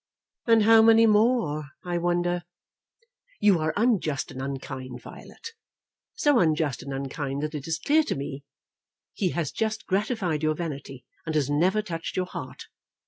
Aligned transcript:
"And 0.47 0.63
how 0.63 0.81
many 0.81 1.05
more, 1.05 1.69
I 1.85 1.99
wonder?" 1.99 2.41
"You 3.39 3.59
are 3.59 3.71
unjust, 3.77 4.31
and 4.31 4.41
unkind, 4.41 4.99
Violet. 4.99 5.49
So 6.15 6.39
unjust 6.39 6.81
and 6.81 6.91
unkind 6.91 7.43
that 7.43 7.53
it 7.53 7.67
is 7.67 7.77
clear 7.77 8.01
to 8.05 8.15
me 8.15 8.43
he 9.13 9.29
has 9.37 9.51
just 9.51 9.85
gratified 9.85 10.41
your 10.41 10.55
vanity, 10.55 11.05
and 11.27 11.35
has 11.35 11.51
never 11.51 11.83
touched 11.83 12.15
your 12.17 12.25
heart. 12.25 12.63